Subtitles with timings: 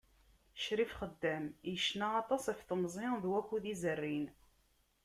[0.61, 4.27] Ccrif Xeddam yecna aṭas ɣef temẓi d wakud izerrin.